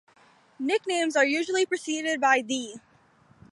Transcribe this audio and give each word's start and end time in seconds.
Nicknames 0.57 1.15
are 1.15 1.23
usually 1.27 1.63
preceded 1.63 2.19
by 2.19 2.41
'The'. 2.41 2.79